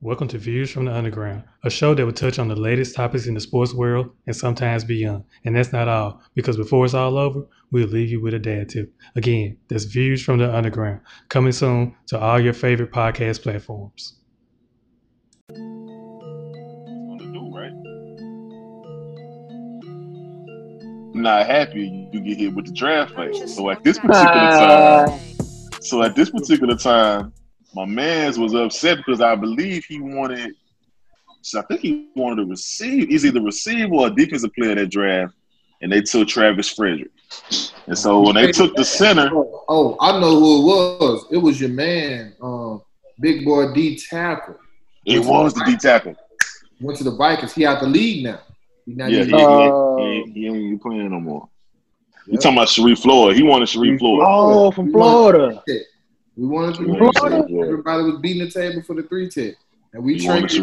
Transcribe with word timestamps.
Welcome 0.00 0.28
to 0.28 0.38
Views 0.38 0.70
from 0.70 0.84
the 0.84 0.94
Underground, 0.94 1.42
a 1.64 1.70
show 1.70 1.92
that 1.92 2.06
will 2.06 2.12
touch 2.12 2.38
on 2.38 2.46
the 2.46 2.54
latest 2.54 2.94
topics 2.94 3.26
in 3.26 3.34
the 3.34 3.40
sports 3.40 3.74
world 3.74 4.10
and 4.28 4.36
sometimes 4.36 4.84
beyond. 4.84 5.24
And 5.44 5.56
that's 5.56 5.72
not 5.72 5.88
all, 5.88 6.22
because 6.36 6.56
before 6.56 6.84
it's 6.84 6.94
all 6.94 7.18
over, 7.18 7.44
we'll 7.72 7.88
leave 7.88 8.08
you 8.08 8.20
with 8.20 8.32
a 8.32 8.38
dad 8.38 8.68
tip. 8.68 8.94
Again, 9.16 9.56
that's 9.66 9.86
Views 9.86 10.22
from 10.22 10.38
the 10.38 10.54
Underground, 10.54 11.00
coming 11.30 11.50
soon 11.50 11.96
to 12.06 12.18
all 12.20 12.38
your 12.38 12.52
favorite 12.52 12.92
podcast 12.92 13.42
platforms. 13.42 14.20
Not 21.12 21.44
happy, 21.44 22.08
you 22.12 22.20
get 22.20 22.38
hit 22.38 22.54
with 22.54 22.66
the 22.66 22.72
draft 22.72 23.16
face. 23.16 23.56
So 23.56 23.68
at 23.70 23.82
this 23.82 23.98
particular 23.98 24.28
time, 24.28 25.20
so 25.80 26.04
at 26.04 26.14
this 26.14 26.30
particular 26.30 26.76
time, 26.76 27.32
my 27.74 27.84
man's 27.84 28.38
was 28.38 28.54
upset 28.54 28.98
because 28.98 29.20
I 29.20 29.34
believe 29.34 29.84
he 29.84 30.00
wanted. 30.00 30.54
So 31.42 31.60
I 31.60 31.62
think 31.62 31.80
he 31.80 32.08
wanted 32.16 32.42
to 32.42 32.46
receive. 32.46 33.08
He's 33.08 33.24
either 33.24 33.40
receive 33.40 33.92
or 33.92 34.08
a 34.08 34.10
defensive 34.10 34.52
player 34.54 34.72
in 34.72 34.78
that 34.78 34.90
draft, 34.90 35.34
and 35.82 35.92
they 35.92 36.00
took 36.00 36.28
Travis 36.28 36.68
Frederick. 36.70 37.10
And 37.86 37.96
so 37.96 38.20
when 38.20 38.34
they 38.34 38.52
took 38.52 38.74
the 38.74 38.84
center, 38.84 39.30
oh, 39.32 39.64
oh 39.68 39.96
I 40.00 40.18
know 40.20 40.38
who 40.38 40.60
it 40.60 40.64
was. 40.64 41.26
It 41.30 41.38
was 41.38 41.60
your 41.60 41.70
man, 41.70 42.34
um, 42.42 42.82
Big 43.20 43.44
Boy 43.44 43.72
D 43.72 43.98
tackle. 43.98 44.56
It 45.04 45.24
was 45.24 45.54
the 45.54 45.64
D 45.64 45.76
tackle. 45.76 46.16
Went 46.80 46.98
to 46.98 47.04
the 47.04 47.16
Vikings. 47.16 47.54
He 47.54 47.66
out 47.66 47.80
the 47.80 47.88
league 47.88 48.24
now. 48.24 48.40
He 48.84 48.94
yeah, 48.94 49.06
he, 49.06 49.14
he, 49.24 50.32
he, 50.32 50.40
he, 50.40 50.46
ain't 50.46 50.82
playing 50.82 51.10
no 51.10 51.20
more. 51.20 51.48
You 52.26 52.38
talking 52.38 52.58
about 52.58 52.68
Sharrif 52.68 53.00
Floyd? 53.00 53.36
He 53.36 53.42
wanted 53.42 53.68
Sharrif 53.68 53.98
Floyd. 53.98 54.22
Oh, 54.26 54.70
from 54.70 54.90
Florida. 54.92 55.62
We 56.38 56.46
wanted 56.46 56.76
to 56.76 57.60
everybody 57.60 58.02
was 58.04 58.20
beating 58.20 58.44
the 58.44 58.50
table 58.50 58.80
for 58.82 58.94
the 58.94 59.02
three 59.02 59.28
tech. 59.28 59.54
And 59.92 60.04
we 60.04 60.24
traded 60.24 60.62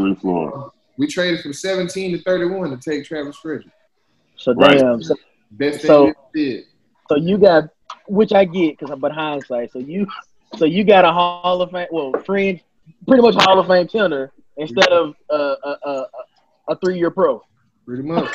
we 0.97 1.07
traded 1.07 1.41
from 1.41 1.51
17 1.51 2.17
to 2.17 2.23
31 2.23 2.69
to 2.69 2.77
take 2.77 3.03
Travis 3.03 3.35
Frederick. 3.35 3.67
So 4.37 4.53
right. 4.53 4.79
damn. 4.79 5.03
So, 5.03 5.17
Best 5.51 5.81
thing 5.81 5.87
so, 5.87 6.13
did. 6.33 6.63
So 7.09 7.17
you 7.17 7.37
got 7.37 7.65
which 8.07 8.31
I 8.31 8.45
get 8.45 8.77
because 8.77 8.89
I'm 8.89 9.01
but 9.01 9.11
hindsight. 9.11 9.73
So 9.73 9.79
you 9.79 10.07
so 10.55 10.63
you 10.63 10.85
got 10.85 11.03
a 11.03 11.11
Hall 11.11 11.61
of 11.61 11.71
Fame 11.71 11.87
well 11.91 12.13
friend 12.23 12.61
pretty 13.05 13.21
much 13.21 13.35
Hall 13.35 13.59
of 13.59 13.67
Fame 13.67 13.87
tenor 13.87 14.31
instead 14.55 14.87
of 14.87 15.15
uh, 15.29 15.55
a, 15.61 15.69
a, 15.89 16.05
a 16.69 16.75
three 16.77 16.97
year 16.97 17.11
pro. 17.11 17.43
Pretty 17.85 18.03
much. 18.03 18.33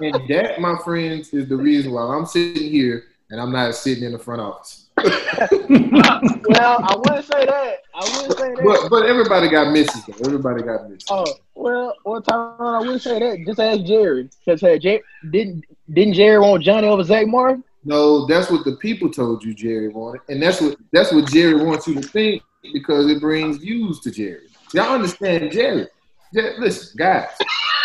and 0.00 0.28
that, 0.28 0.60
my 0.60 0.76
friends, 0.84 1.32
is 1.32 1.48
the 1.48 1.56
reason 1.56 1.92
why 1.92 2.02
I'm 2.02 2.26
sitting 2.26 2.70
here 2.70 3.04
and 3.30 3.40
I'm 3.40 3.50
not 3.50 3.74
sitting 3.74 4.04
in 4.04 4.12
the 4.12 4.18
front 4.18 4.42
office. 4.42 4.81
Well, 5.04 6.78
I 6.82 6.96
wouldn't 6.96 7.24
say 7.24 7.46
that. 7.46 7.76
I 7.94 8.00
wouldn't 8.00 8.38
say 8.38 8.54
that. 8.54 8.64
But, 8.64 8.90
but 8.90 9.06
everybody 9.06 9.48
got 9.48 9.72
misses. 9.72 10.04
Though. 10.06 10.26
Everybody 10.26 10.62
got 10.62 10.88
misses. 10.88 11.06
Oh 11.10 11.26
well, 11.54 11.94
well, 12.04 12.22
Tyron, 12.22 12.74
I 12.74 12.78
wouldn't 12.80 13.02
say 13.02 13.18
that. 13.18 13.44
Just 13.46 13.60
ask 13.60 13.84
Jerry. 13.84 14.28
Because 14.44 14.60
hey, 14.60 14.78
Jerry, 14.78 15.02
didn't 15.30 15.64
didn't 15.92 16.14
Jerry 16.14 16.38
want 16.38 16.62
Johnny 16.64 16.88
over 16.88 17.04
Zack 17.04 17.26
Martin? 17.26 17.64
No, 17.84 18.26
that's 18.26 18.50
what 18.50 18.64
the 18.64 18.76
people 18.76 19.10
told 19.10 19.44
you 19.44 19.54
Jerry 19.54 19.88
wanted, 19.88 20.20
and 20.28 20.42
that's 20.42 20.60
what 20.60 20.76
that's 20.92 21.12
what 21.12 21.26
Jerry 21.30 21.64
wants 21.64 21.86
you 21.86 21.94
to 21.94 22.02
think 22.02 22.42
because 22.72 23.10
it 23.10 23.20
brings 23.20 23.58
views 23.58 24.00
to 24.00 24.10
Jerry. 24.10 24.48
Y'all 24.72 24.94
understand 24.94 25.52
Jerry? 25.52 25.86
Jerry 26.32 26.58
listen, 26.58 26.96
guys. 26.96 27.28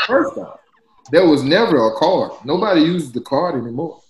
First 0.06 0.38
off, 0.38 0.60
there 1.12 1.26
was 1.26 1.44
never 1.44 1.88
a 1.88 1.96
card. 1.96 2.32
Nobody 2.46 2.82
uses 2.82 3.12
the 3.12 3.22
card 3.22 3.56
anymore. 3.56 4.02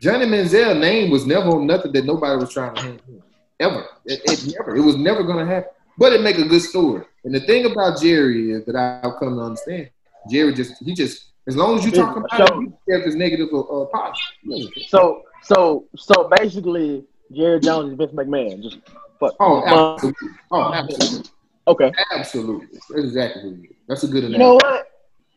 Johnny 0.00 0.26
Manziel 0.26 0.78
name 0.78 1.10
was 1.10 1.26
never 1.26 1.48
on 1.48 1.66
nothing 1.66 1.92
that 1.92 2.04
nobody 2.04 2.36
was 2.40 2.52
trying 2.52 2.74
to 2.74 2.80
hand 2.80 3.00
him. 3.02 3.22
Ever. 3.60 3.86
It, 4.04 4.20
it 4.24 4.54
never. 4.58 4.76
It 4.76 4.80
was 4.80 4.96
never 4.96 5.22
going 5.22 5.46
to 5.46 5.52
happen. 5.52 5.70
But 5.98 6.12
it 6.12 6.20
make 6.20 6.38
a 6.38 6.44
good 6.44 6.62
story. 6.62 7.04
And 7.24 7.34
the 7.34 7.40
thing 7.40 7.66
about 7.70 8.00
Jerry 8.00 8.52
is 8.52 8.64
that 8.66 8.76
I've 8.76 9.18
come 9.18 9.36
to 9.36 9.42
understand. 9.42 9.90
Jerry 10.30 10.54
just 10.54 10.82
he 10.82 10.94
just 10.94 11.26
as 11.46 11.56
long 11.56 11.78
as 11.78 11.84
you 11.84 11.92
talk 11.92 12.16
about 12.16 12.48
so, 12.48 12.60
it, 12.60 12.68
if 12.86 13.06
it's 13.06 13.14
negative 13.14 13.48
uh, 13.52 13.60
uh, 13.60 13.62
or, 13.62 13.88
positive. 13.88 14.72
So 14.88 15.22
so 15.42 15.86
so 15.96 16.30
basically, 16.36 17.04
Jerry 17.32 17.60
Jones 17.60 17.92
is 17.92 17.98
Vince 17.98 18.12
McMahon. 18.12 18.62
Just 18.62 18.78
fuck. 19.20 19.34
Oh, 19.40 19.64
absolutely. 19.64 20.28
Oh, 20.50 20.72
absolutely. 20.72 21.30
Okay. 21.68 21.92
Absolutely. 22.12 22.66
That's 22.72 22.90
exactly 22.90 23.44
what 23.44 23.58
it 23.58 23.70
is. 23.70 23.76
That's 23.88 24.02
a 24.04 24.08
good 24.08 24.24
analogy. 24.24 24.32
You 24.32 24.38
know 24.38 24.54
what? 24.54 24.86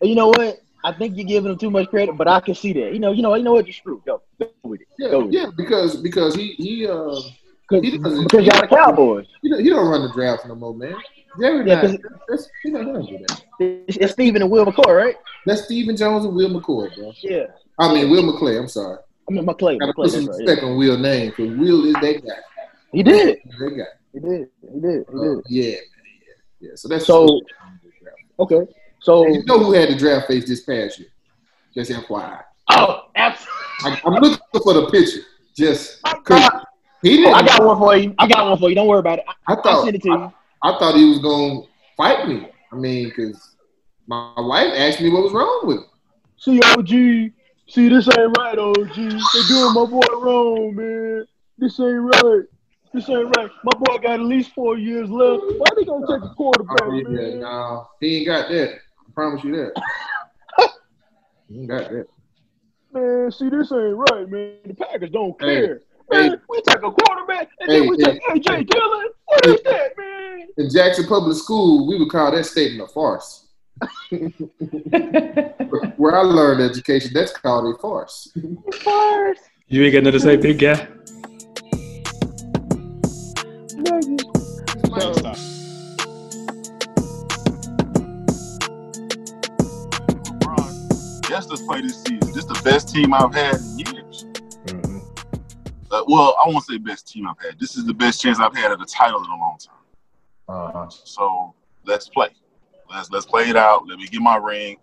You 0.01 0.16
know 0.16 0.28
what? 0.28 0.61
I 0.83 0.94
think 0.94 1.17
you're 1.17 1.25
giving 1.25 1.51
him 1.51 1.57
too 1.57 1.72
much 1.72 1.89
credit, 1.89 2.16
but 2.16 2.28
I 2.28 2.39
can 2.39 2.55
see 2.55 2.73
that. 2.73 2.94
You 2.94 2.99
know, 2.99 3.11
you 3.11 3.22
know, 3.22 3.33
you 3.35 3.44
know 3.44 3.53
what? 3.53 3.66
You're 3.66 3.73
screwed. 3.73 4.03
Go 4.05 4.22
with 4.79 4.88
it. 4.90 5.12
Yeah, 5.12 5.17
with 5.17 5.34
yeah, 5.34 5.45
because 5.56 5.97
because 5.97 6.35
he 6.35 6.53
he 6.53 6.88
uh 6.88 7.19
he 7.69 7.97
doesn't, 7.97 8.23
because 8.23 8.45
y'all 8.45 8.62
the 8.62 8.67
Cowboys. 8.67 9.28
He 9.41 9.50
don't, 9.50 9.59
he 9.62 9.69
don't 9.69 9.88
run 9.88 10.01
the 10.01 10.12
draft 10.12 10.47
no 10.47 10.56
more, 10.56 10.73
man. 10.73 10.95
Jerry 11.40 11.67
yeah, 11.67 11.81
not, 11.81 12.01
that's, 12.28 12.50
he 12.63 12.72
don't, 12.72 13.06
do 13.06 13.19
that. 13.28 13.44
It's, 13.59 13.97
it's 13.97 14.13
Stephen 14.13 14.41
and 14.41 14.50
Will 14.50 14.66
McCoy, 14.66 14.97
right? 14.97 15.16
That's 15.45 15.66
Stephen 15.66 15.95
Jones 15.95 16.25
and 16.25 16.35
Will 16.35 16.50
McCoy, 16.50 16.95
bro. 16.95 17.13
Yeah. 17.22 17.45
I 17.78 17.94
mean 17.94 18.09
Will 18.09 18.23
McClay. 18.23 18.59
I'm 18.59 18.67
sorry. 18.67 18.97
I 19.29 19.31
mean 19.31 19.45
McClay. 19.45 19.79
Gotta 19.79 19.94
put 19.94 20.09
some 20.09 20.25
respect 20.25 20.63
on 20.63 20.78
Will 20.78 20.97
name 20.97 21.29
because 21.29 21.56
Will 21.57 21.85
is 21.85 21.94
that 21.94 22.22
guy. 22.25 22.34
He 22.91 23.03
did. 23.03 23.38
That 23.59 23.78
guy. 23.78 23.84
He 24.13 24.19
did. 24.19 24.47
He 24.61 24.79
did. 24.79 25.06
He 25.11 25.17
uh, 25.17 25.22
did. 25.22 25.41
yeah, 25.47 25.72
man. 25.72 25.75
Yeah. 25.75 25.75
Yeah. 26.59 26.72
So 26.75 26.88
that's 26.88 27.06
so. 27.06 27.40
Okay. 28.40 28.61
So 29.01 29.25
and 29.25 29.35
you 29.35 29.46
know 29.46 29.59
who 29.59 29.73
had 29.73 29.90
the 29.90 29.96
draft 29.96 30.28
face 30.28 30.47
this 30.47 30.61
past 30.61 31.00
year? 31.00 31.09
Just 31.73 31.91
FYI. 31.91 32.41
Oh, 32.72 33.03
absolutely. 33.16 33.69
I, 33.84 34.01
am 34.06 34.13
looking 34.13 34.40
for 34.62 34.73
the 34.73 34.88
picture. 34.91 35.22
Just 35.56 36.00
he 37.01 37.17
didn't. 37.17 37.34
Oh, 37.34 37.38
I 37.38 37.45
got 37.45 37.63
one 37.63 37.78
for 37.78 37.95
you. 37.95 38.13
I 38.17 38.28
got 38.28 38.50
one 38.50 38.57
for 38.57 38.69
you. 38.69 38.75
Don't 38.75 38.88
worry 38.88 39.00
about 39.00 39.19
it. 39.19 39.25
I, 39.28 39.53
I 39.53 39.56
thought 39.56 39.66
I'll 39.67 39.88
it 39.88 40.01
to 40.01 40.07
you. 40.07 40.34
I, 40.62 40.69
I 40.69 40.79
thought 40.79 40.95
he 40.95 41.06
was 41.09 41.19
gonna 41.19 41.62
fight 41.95 42.28
me. 42.28 42.47
I 42.72 42.75
mean, 42.75 43.09
because 43.09 43.56
my 44.07 44.34
wife 44.38 44.73
asked 44.75 45.01
me 45.01 45.09
what 45.09 45.23
was 45.23 45.34
wrong 45.34 45.62
with 45.63 45.78
him. 45.78 45.85
See, 46.38 46.62
OG. 46.62 47.34
See, 47.67 47.88
this 47.88 48.07
ain't 48.17 48.38
right, 48.38 48.57
OG. 48.57 48.95
They 48.95 49.44
doing 49.47 49.73
my 49.73 49.85
boy 49.85 50.01
wrong, 50.19 50.75
man. 50.75 51.25
This 51.57 51.79
ain't 51.79 52.01
right. 52.01 52.44
This 52.94 53.07
ain't 53.09 53.35
right. 53.38 53.51
My 53.63 53.79
boy 53.79 53.97
got 54.00 54.19
at 54.19 54.22
least 54.22 54.51
four 54.53 54.78
years 54.78 55.09
left. 55.09 55.44
Why 55.57 55.67
they 55.75 55.85
gonna 55.85 56.07
take 56.07 56.23
a 56.23 56.34
quarterback, 56.34 56.81
oh, 56.84 56.96
yeah, 56.96 57.03
man? 57.03 57.40
Nah, 57.41 57.85
he 58.00 58.17
ain't 58.17 58.28
got 58.28 58.50
that. 58.50 58.73
I 58.73 59.11
promise 59.13 59.44
you 59.44 59.56
that. 59.56 59.84
he 61.50 61.59
ain't 61.59 61.67
got 61.67 61.91
that. 61.91 62.07
Man, 62.91 63.31
see, 63.31 63.50
this 63.50 63.72
ain't 63.72 63.95
right, 63.95 64.27
man. 64.27 64.55
The 64.66 64.73
Packers 64.73 65.11
don't 65.11 65.39
care. 65.39 65.81
Hey, 66.11 66.17
man, 66.17 66.31
hey, 66.31 66.38
we 66.50 66.61
take 66.61 66.77
a 66.77 66.91
quarterback 66.91 67.50
and 67.59 67.72
hey, 67.72 67.79
then 67.81 67.89
we 67.89 67.97
take 67.97 68.19
AJ 68.23 68.67
Dillon. 68.67 69.07
What 69.25 69.45
is 69.45 69.61
that, 69.63 69.91
man? 69.95 70.47
In 70.57 70.69
Jackson 70.72 71.05
Public 71.05 71.38
School, 71.38 71.88
we 71.88 71.99
would 71.99 72.09
call 72.09 72.31
that 72.31 72.45
statement 72.45 72.89
a 72.89 72.94
farce. 72.94 73.45
Where 75.97 76.16
I 76.16 76.22
learned 76.22 76.61
education, 76.61 77.11
that's 77.13 77.31
called 77.31 77.75
a 77.75 77.78
farce. 77.78 78.31
farce. 78.81 79.38
You 79.67 79.83
ain't 79.83 79.94
got 79.94 80.03
nothing 80.03 80.19
to 80.19 80.25
say, 80.25 80.35
big 80.35 80.57
guy. 80.57 80.88
Yes, 84.97 85.22
let's 91.29 91.62
play 91.62 91.81
this 91.81 92.01
season. 92.01 92.19
This 92.19 92.38
is 92.38 92.47
the 92.47 92.62
best 92.63 92.90
team 92.90 93.13
I've 93.13 93.34
had 93.34 93.56
in 93.56 93.79
years. 93.79 94.25
Mm-hmm. 94.66 94.97
Uh, 95.91 96.03
well, 96.07 96.35
I 96.44 96.47
won't 96.47 96.63
say 96.66 96.78
best 96.78 97.07
team 97.07 97.28
I've 97.28 97.40
had. 97.40 97.59
This 97.59 97.78
is 97.78 97.85
the 97.85 97.94
best 97.94 98.22
chance 98.22 98.40
I've 98.40 98.56
had 98.56 98.72
at 98.72 98.81
a 98.81 98.85
title 98.85 99.23
in 99.23 99.29
a 99.29 99.38
long 99.38 99.57
time. 99.59 99.75
Uh-huh. 100.47 100.90
So 100.90 101.53
let's 101.85 102.09
play. 102.09 102.29
Let's 102.90 103.12
let's 103.12 103.25
play 103.25 103.50
it 103.50 103.56
out. 103.56 103.88
Let 103.88 104.00
me 104.00 104.07
get 104.07 104.22
my 104.22 104.38
ring. 104.38 104.78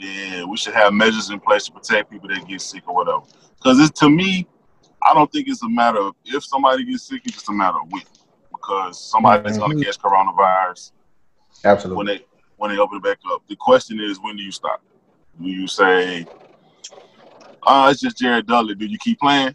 Then 0.00 0.48
we 0.48 0.56
should 0.56 0.74
have 0.74 0.92
measures 0.92 1.30
in 1.30 1.40
place 1.40 1.64
to 1.66 1.72
protect 1.72 2.10
people 2.10 2.28
that 2.28 2.46
get 2.46 2.60
sick 2.60 2.86
or 2.86 2.94
whatever. 2.94 3.22
Because 3.56 3.80
it's 3.80 3.98
to 4.00 4.08
me, 4.08 4.46
I 5.02 5.12
don't 5.14 5.30
think 5.32 5.48
it's 5.48 5.62
a 5.64 5.68
matter 5.68 5.98
of 5.98 6.14
if 6.24 6.44
somebody 6.44 6.84
gets 6.84 7.02
sick. 7.02 7.22
It's 7.24 7.34
just 7.34 7.48
a 7.48 7.52
matter 7.52 7.78
of 7.78 7.90
when. 7.90 8.02
Because 8.52 9.00
somebody's 9.10 9.52
mm-hmm. 9.52 9.60
going 9.60 9.78
to 9.78 9.84
catch 9.84 9.98
coronavirus. 9.98 10.92
Absolutely. 11.64 11.96
When 11.96 12.06
they 12.06 12.24
when 12.56 12.70
they 12.70 12.78
open 12.78 12.98
it 12.98 13.02
back 13.02 13.18
up. 13.32 13.42
The 13.48 13.56
question 13.56 14.00
is, 14.00 14.20
when 14.20 14.36
do 14.36 14.42
you 14.42 14.52
stop? 14.52 14.82
Do 15.40 15.48
you 15.48 15.66
say, 15.66 16.26
"Oh, 17.62 17.90
it's 17.90 18.00
just 18.00 18.18
Jared 18.18 18.46
Dudley"? 18.46 18.74
Do 18.74 18.86
you 18.86 18.98
keep 18.98 19.20
playing? 19.20 19.54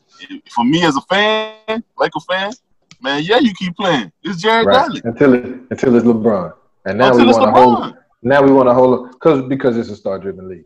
For 0.49 0.63
me 0.63 0.83
as 0.85 0.95
a 0.95 1.01
fan, 1.01 1.83
like 1.97 2.11
a 2.15 2.19
fan, 2.21 2.53
man, 3.01 3.23
yeah, 3.23 3.39
you 3.39 3.53
keep 3.53 3.75
playing. 3.75 4.11
It's 4.23 4.41
Jared 4.41 4.65
right. 4.65 4.87
Dudley 4.87 5.01
until 5.05 5.33
it 5.33 5.45
until 5.69 5.95
it's 5.95 6.05
LeBron. 6.05 6.53
And 6.85 6.97
now 6.97 7.11
Until 7.11 7.27
we 7.27 7.31
want 7.33 7.55
to 7.55 7.61
hold. 7.61 7.97
Now 8.21 8.41
we 8.41 8.51
want 8.51 8.69
to 8.69 8.73
hold 8.73 9.11
because 9.11 9.47
because 9.47 9.77
it's 9.77 9.89
a 9.89 9.95
star 9.95 10.19
driven 10.19 10.49
league. 10.49 10.65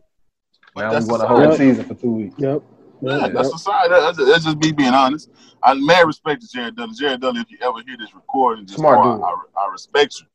Now 0.76 0.98
we 0.98 1.04
want 1.06 1.22
to 1.22 1.28
hold 1.28 1.42
the 1.42 1.56
season 1.56 1.84
for 1.84 1.94
two 1.94 2.12
weeks. 2.12 2.34
Yep. 2.38 2.62
Yeah, 3.00 3.18
yep. 3.18 3.32
that's 3.32 3.50
society. 3.50 3.90
That's, 3.90 4.18
that's, 4.18 4.44
just 4.44 4.58
me 4.58 4.72
being 4.72 4.94
honest. 4.94 5.30
I 5.62 5.74
mad 5.74 6.06
respect 6.06 6.42
to 6.42 6.48
Jared 6.48 6.76
Dudley. 6.76 6.94
Jared 6.96 7.20
Dudley, 7.20 7.40
if 7.40 7.50
you 7.50 7.58
ever 7.62 7.80
hear 7.86 7.96
this 7.96 8.14
recording, 8.14 8.66
just 8.66 8.78
smart 8.78 9.04
dude. 9.04 9.22
I, 9.22 9.64
I, 9.64 9.72
respect 9.72 10.20
you. 10.20 10.26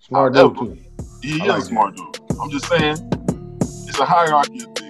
Smart 0.00 0.34
dude 0.34 0.56
too. 0.56 0.78
He 1.22 1.34
is 1.34 1.40
like 1.40 1.58
a 1.58 1.64
smart 1.64 1.96
dude. 1.96 2.18
I'm 2.40 2.50
just 2.50 2.66
saying, 2.66 2.96
it's 3.92 4.00
a 4.00 4.06
hierarchy 4.06 4.64
of 4.64 4.74
things. 4.74 4.88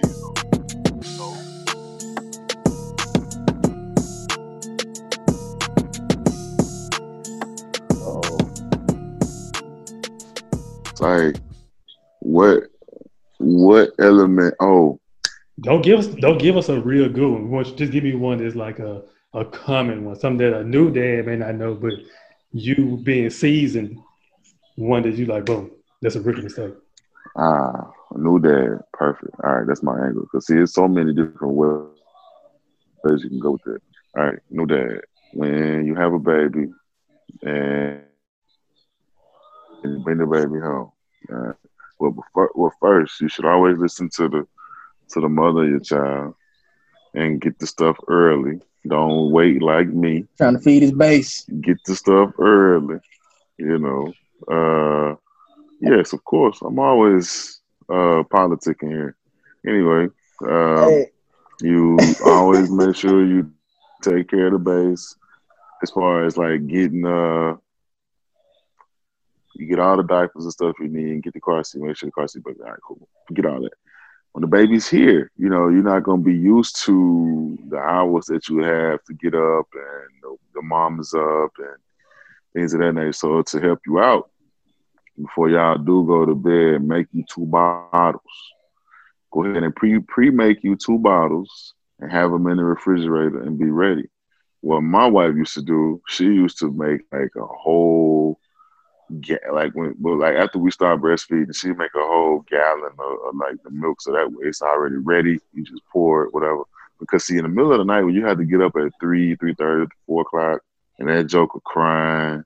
like 11.01 11.35
what 12.19 12.63
what 13.39 13.89
element? 13.99 14.55
Oh, 14.61 15.01
don't 15.59 15.81
give 15.81 15.99
us 15.99 16.07
don't 16.07 16.37
give 16.37 16.55
us 16.55 16.69
a 16.69 16.79
real 16.79 17.09
good 17.09 17.29
one. 17.29 17.43
We 17.43 17.49
want 17.49 17.67
you, 17.67 17.75
just 17.75 17.91
give 17.91 18.05
me 18.05 18.15
one 18.15 18.37
that's 18.37 18.55
like 18.55 18.79
a 18.79 19.01
a 19.33 19.43
common 19.43 20.05
one, 20.05 20.17
something 20.17 20.37
that 20.37 20.57
a 20.57 20.63
new 20.63 20.93
dad 20.93 21.25
may 21.25 21.35
not 21.35 21.55
know, 21.55 21.73
but 21.73 21.91
you 22.53 23.01
being 23.03 23.29
seasoned, 23.29 23.99
one 24.75 25.03
that 25.03 25.15
you 25.15 25.25
like, 25.25 25.43
boom, 25.43 25.71
that's 26.01 26.15
a 26.15 26.21
rookie 26.21 26.43
mistake. 26.43 26.73
Ah, 27.35 27.91
new 28.17 28.39
dad, 28.39 28.79
perfect. 28.93 29.35
All 29.43 29.55
right, 29.55 29.67
that's 29.67 29.83
my 29.83 30.05
angle. 30.05 30.25
Cause 30.31 30.47
see, 30.47 30.55
there's 30.55 30.73
so 30.73 30.87
many 30.87 31.13
different 31.13 31.53
ways 31.53 33.23
you 33.23 33.29
can 33.29 33.39
go 33.39 33.51
with 33.51 33.75
it. 33.75 33.81
All 34.17 34.25
right, 34.25 34.39
new 34.49 34.65
dad. 34.65 35.01
When 35.33 35.85
you 35.85 35.95
have 35.95 36.13
a 36.13 36.19
baby 36.19 36.71
and 37.41 38.01
you 39.83 39.99
bring 40.03 40.17
the 40.17 40.27
baby 40.27 40.59
home, 40.59 40.91
right? 41.29 41.55
well, 41.99 42.11
before, 42.11 42.51
well, 42.55 42.73
first 42.79 43.19
you 43.21 43.27
should 43.29 43.45
always 43.45 43.77
listen 43.77 44.09
to 44.09 44.29
the 44.29 44.47
to 45.09 45.21
the 45.21 45.29
mother 45.29 45.63
of 45.63 45.69
your 45.69 45.79
child 45.79 46.35
and 47.13 47.41
get 47.41 47.59
the 47.59 47.67
stuff 47.67 47.97
early. 48.07 48.59
Don't 48.87 49.31
wait 49.31 49.61
like 49.61 49.87
me. 49.87 50.25
Trying 50.37 50.55
to 50.55 50.59
feed 50.59 50.81
his 50.81 50.91
base. 50.91 51.45
Get 51.61 51.77
the 51.85 51.95
stuff 51.95 52.31
early. 52.39 52.99
You 53.57 53.79
know. 53.79 54.13
Uh 54.51 55.15
yes, 55.79 56.13
of 56.13 56.23
course. 56.25 56.59
I'm 56.61 56.79
always 56.79 57.61
uh 57.89 58.23
politicking 58.23 58.89
here. 58.89 59.15
Anyway, 59.65 60.07
um, 60.45 60.89
hey. 60.89 61.11
you 61.61 61.97
always 62.25 62.69
make 62.69 62.95
sure 62.95 63.25
you 63.25 63.51
take 64.01 64.29
care 64.29 64.47
of 64.47 64.53
the 64.53 64.59
base 64.59 65.15
as 65.81 65.89
far 65.91 66.25
as 66.25 66.37
like 66.37 66.65
getting 66.67 67.05
uh 67.05 67.55
you 69.55 69.67
get 69.67 69.79
all 69.79 69.97
the 69.97 70.03
diapers 70.03 70.43
and 70.43 70.53
stuff 70.53 70.75
you 70.79 70.87
need 70.87 71.11
and 71.11 71.23
get 71.23 71.33
the 71.33 71.39
car 71.39 71.63
seat, 71.63 71.81
make 71.81 71.95
sure 71.95 72.07
the 72.07 72.11
car 72.11 72.27
seat 72.27 72.43
but 72.43 72.59
all 72.59 72.71
right, 72.71 72.79
cool. 72.85 73.07
Forget 73.27 73.45
all 73.45 73.61
that 73.61 73.73
when 74.33 74.41
the 74.41 74.47
baby's 74.47 74.89
here, 74.89 75.31
you 75.37 75.47
know, 75.47 75.69
you're 75.69 75.83
not 75.83 76.03
going 76.03 76.21
to 76.21 76.25
be 76.25 76.35
used 76.35 76.83
to 76.83 77.57
the 77.69 77.77
hours 77.77 78.25
that 78.25 78.49
you 78.49 78.57
have 78.59 79.03
to 79.03 79.13
get 79.13 79.35
up 79.35 79.67
and 79.73 80.09
the, 80.21 80.35
the 80.55 80.61
mom 80.63 80.99
is 80.99 81.13
up 81.13 81.51
and 81.59 81.77
things 82.53 82.73
of 82.73 82.79
that 82.79 82.93
nature. 82.93 83.13
So 83.13 83.43
to 83.43 83.59
help 83.59 83.79
you 83.85 83.99
out 83.99 84.31
before 85.21 85.49
y'all 85.49 85.77
do 85.77 86.05
go 86.05 86.25
to 86.25 86.35
bed, 86.35 86.83
make 86.83 87.07
you 87.11 87.23
two 87.29 87.45
bottles. 87.45 88.21
Go 89.31 89.45
ahead 89.45 89.63
and 89.63 89.75
pre 89.75 89.99
pre 89.99 90.29
make 90.29 90.63
you 90.63 90.75
two 90.75 90.97
bottles 90.99 91.73
and 91.99 92.11
have 92.11 92.31
them 92.31 92.47
in 92.47 92.57
the 92.57 92.63
refrigerator 92.63 93.41
and 93.41 93.57
be 93.57 93.69
ready. 93.69 94.09
What 94.61 94.81
my 94.81 95.07
wife 95.07 95.35
used 95.35 95.55
to 95.55 95.61
do, 95.61 96.01
she 96.07 96.25
used 96.25 96.59
to 96.59 96.71
make 96.71 97.01
like 97.11 97.31
a 97.35 97.45
whole 97.45 98.39
get 99.21 99.41
like 99.51 99.73
when 99.75 99.95
but 99.99 100.15
like 100.15 100.35
after 100.35 100.59
we 100.59 100.71
start 100.71 101.01
breastfeeding, 101.01 101.55
she 101.55 101.69
make 101.69 101.93
a 101.95 101.99
whole 101.99 102.43
gallon 102.49 102.91
of, 102.97 103.17
of, 103.27 103.35
like 103.35 103.61
the 103.63 103.71
milk, 103.71 104.01
so 104.01 104.11
that 104.13 104.31
way 104.31 104.47
it's 104.47 104.61
already 104.61 104.95
ready. 104.95 105.39
You 105.53 105.63
just 105.63 105.81
pour 105.91 106.25
it, 106.25 106.33
whatever. 106.33 106.63
Because 106.99 107.25
see, 107.25 107.37
in 107.37 107.43
the 107.43 107.49
middle 107.49 107.73
of 107.73 107.79
the 107.79 107.85
night 107.85 108.03
when 108.03 108.13
you 108.13 108.25
have 108.25 108.37
to 108.37 108.45
get 108.45 108.61
up 108.61 108.75
at 108.75 108.91
three, 108.99 109.35
three 109.35 109.53
thirty, 109.53 109.91
four 110.07 110.21
o'clock, 110.21 110.61
and 110.99 111.09
that 111.09 111.27
joker 111.27 111.59
crying, 111.65 112.43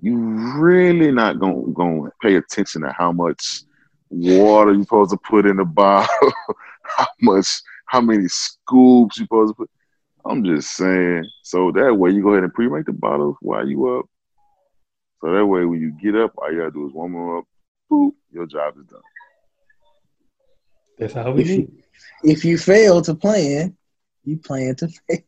you 0.00 0.18
really 0.58 1.12
not 1.12 1.38
gonna 1.38 1.72
gonna 1.72 2.10
pay 2.22 2.36
attention 2.36 2.82
to 2.82 2.92
how 2.96 3.12
much 3.12 3.62
water 4.08 4.72
you're 4.72 4.82
supposed 4.82 5.10
to 5.10 5.18
put 5.28 5.46
in 5.46 5.56
the 5.56 5.64
bottle, 5.64 6.32
how 6.82 7.06
much, 7.20 7.46
how 7.86 8.00
many 8.00 8.28
scoops 8.28 9.18
you're 9.18 9.24
supposed 9.24 9.50
to 9.50 9.54
put. 9.54 9.70
I'm 10.24 10.44
just 10.44 10.76
saying. 10.76 11.24
So 11.42 11.72
that 11.72 11.94
way 11.94 12.10
you 12.10 12.22
go 12.22 12.30
ahead 12.30 12.44
and 12.44 12.52
pre-make 12.52 12.86
the 12.86 12.92
bottles 12.92 13.36
while 13.40 13.66
you 13.66 13.98
up 13.98 14.06
so 15.20 15.32
that 15.32 15.44
way, 15.44 15.64
when 15.66 15.80
you 15.80 15.90
get 15.90 16.16
up, 16.16 16.32
all 16.38 16.50
you 16.50 16.58
gotta 16.58 16.70
do 16.70 16.86
is 16.86 16.94
warm 16.94 17.12
them 17.12 17.36
up. 17.38 17.44
Boop, 17.90 18.12
your 18.32 18.46
job 18.46 18.74
is 18.78 18.86
done. 18.86 19.00
That's 20.98 21.12
how 21.12 21.30
we 21.32 21.42
if 21.42 21.48
need. 21.48 21.58
You, 21.58 22.32
if 22.32 22.44
you 22.44 22.56
fail 22.56 23.02
to 23.02 23.14
plan, 23.14 23.76
you 24.24 24.38
plan 24.38 24.74
to 24.76 24.88
fail 25.08 25.18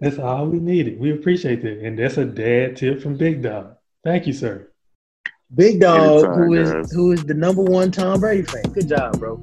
that's 0.00 0.18
all 0.18 0.46
we 0.46 0.58
needed. 0.60 0.98
We 0.98 1.12
appreciate 1.12 1.62
that, 1.62 1.78
And 1.84 1.98
that's 1.98 2.16
a 2.18 2.24
dad 2.24 2.76
tip 2.76 3.02
from 3.02 3.16
Big 3.16 3.42
Dog. 3.42 3.76
Thank 4.04 4.26
you, 4.26 4.32
sir. 4.32 4.70
Big 5.54 5.80
Dog, 5.80 6.24
Anytime, 6.24 6.38
who 6.42 6.54
is 6.54 6.72
guys. 6.72 6.92
who 6.92 7.12
is 7.12 7.24
the 7.24 7.34
number 7.34 7.62
one 7.62 7.90
Tom 7.90 8.20
Brady 8.20 8.42
fan. 8.42 8.62
Good 8.72 8.88
job, 8.88 9.18
bro. 9.18 9.42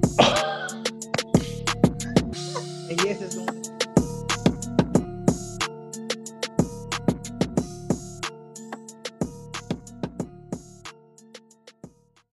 and 2.90 3.02
yes, 3.06 3.22
it's 3.22 3.36
going 3.36 3.61